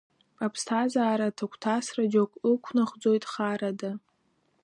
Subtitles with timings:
[0.45, 3.91] Аԥсҭазаара аҭагәҭасра џьоук ықәнахӡоит харада.